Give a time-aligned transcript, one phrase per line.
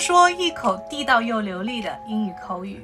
[0.00, 2.80] 说一口地道又流利的英语口语？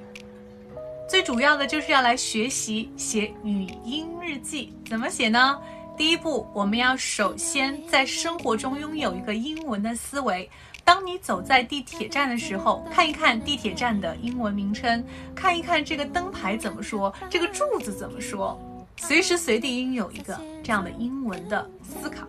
[1.08, 5.58] 最主要的就是要来学习写语音日记，怎么写呢？
[5.96, 10.48] 第一步，我们要首先在生活中拥有一个英文的思维。
[10.84, 15.02] 当你走在地铁站的时候，看一看地铁站的英文名称，
[15.34, 18.60] 看一看这个灯牌怎么说，这个柱子怎么说，
[18.98, 22.26] 随时随地应有一个这样的英文的思考。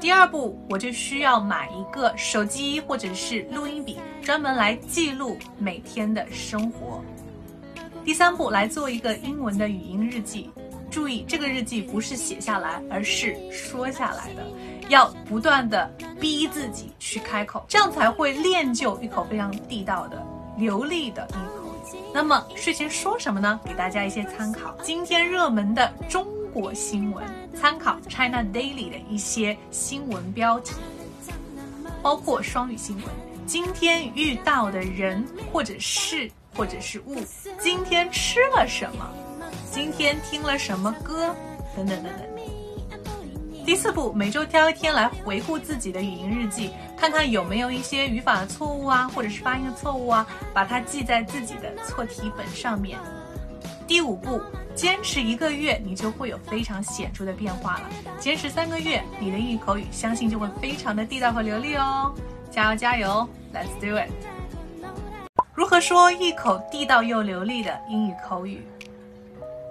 [0.00, 7.02] 第二步，我就需要买一个手机或者是录音笔，专门来记录每天的生活。
[8.04, 10.50] 第三步，来做一个英文的语音日记。
[10.88, 14.42] 注意，这个日记不是写下来，而是说下来的。
[14.88, 20.24] 要不断的逼自己去开口，这样才会练就一口非常地道的
[20.56, 22.00] 流利的英语。
[22.14, 23.60] 那么睡前说什么呢？
[23.64, 24.74] 给大家一些参考。
[24.82, 30.74] 今天热门的中国新闻，参考 China Daily 的一些新闻标题，
[32.02, 33.04] 包括双语新闻。
[33.46, 37.16] 今天遇到的人或者事或者是物，
[37.58, 39.08] 今天吃了什么，
[39.72, 41.34] 今天听了什么歌，
[41.74, 42.28] 等等等等。
[43.64, 52.98] 第四步，每周挑一天来回顾自己的语音日记，看看有没有一些语法的错误啊，或者是发音的错误啊，把它记在自己的错题本上面。
[53.88, 54.38] 第五步，
[54.74, 57.90] 坚持一个月，你就会有非常显著的变化了。
[58.18, 62.14] 坚持三个月，你的英语口语相信就会非常的地道和流利哦。
[62.50, 64.10] 加油加油，Let's do it！
[65.54, 68.60] 如何说一口地道又流利的英语口语？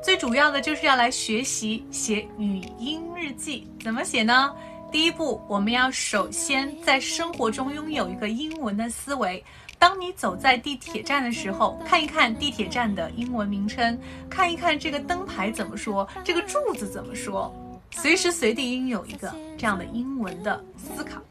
[0.03, 4.51] 最主要的就是要来学习写语音日记，怎么写呢？
[4.89, 9.43] 第一步，我们要首先在生活中拥有一个英文的思维。
[9.77, 13.99] 当你走在地铁站的时候，看一看地铁站的英文名称，
[14.29, 17.53] 看一看这个灯牌怎么说，这个柱子怎么说，
[17.91, 21.21] 随时随地应有一个这样的英文的思考。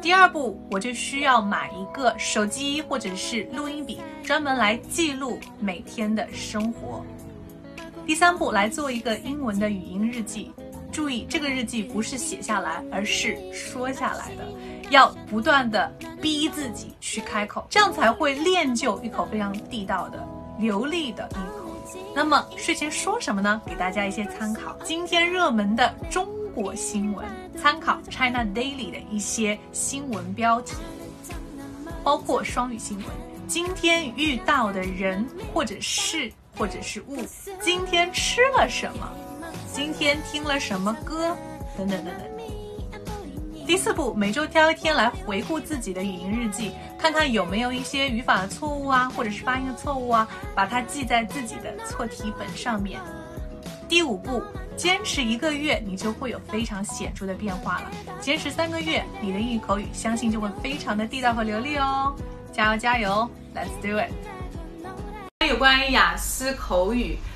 [0.00, 7.04] 第二步，我就需要买一个手机或者是录音笔，专门来记录每天的生活。
[8.06, 10.50] 第三步，来做一个英文的语音日记。
[10.96, 14.46] 注意，这个日记不是写下来，而是说下来的。
[14.88, 15.86] 要不断的
[16.22, 20.26] 逼自己去开口，这样才会练就一口非常地道的
[20.58, 22.02] 流利的英语口语。
[22.14, 23.60] 那么睡前说什么呢？
[23.66, 24.74] 给大家一些参考。
[24.84, 27.26] 今天热门的中国新闻，
[27.60, 30.76] 参考 China Daily 的一些新闻标题，
[32.02, 33.06] 包括双语新闻。
[33.46, 36.32] 今天遇到的人或者事。
[36.58, 37.18] 或者是物，
[37.60, 39.06] 今天吃了什么？
[39.76, 41.36] 今天听了什么歌？
[41.76, 43.66] 等等等等。
[43.66, 52.98] 第四步，每周挑一天来回顾自己的语音日记，看看有没有一些语法的错误啊，或者是发音的错误啊，把它记在自己的错题本上面。
[53.86, 54.42] 第五步，
[54.78, 57.90] 坚持一个月，你就会有非常显著的变化了。
[58.18, 62.16] 坚持三个月，你的英语口语相信就会非常的地道和流利哦。
[62.50, 64.10] 加油加油，Let's do it！
[65.46, 67.18] 有关于雅思口语，